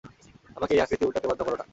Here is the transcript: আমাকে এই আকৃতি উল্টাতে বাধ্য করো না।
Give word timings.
আমাকে 0.57 0.73
এই 0.73 0.81
আকৃতি 0.81 1.03
উল্টাতে 1.05 1.27
বাধ্য 1.27 1.41
করো 1.43 1.57
না। 1.57 1.65